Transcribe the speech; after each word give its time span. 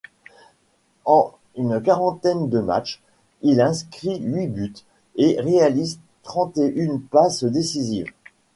En 1.05 1.31
une 1.55 1.79
quarantaine 1.79 2.49
de 2.49 2.59
matchs, 2.59 3.03
il 3.43 3.61
inscrit 3.61 4.17
huit 4.19 4.47
buts 4.47 4.73
et 5.15 5.39
réalise 5.39 5.99
trente-et-une 6.23 6.99
passes 6.99 7.43
décisives. 7.43 8.09